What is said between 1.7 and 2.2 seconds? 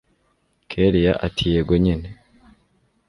nyine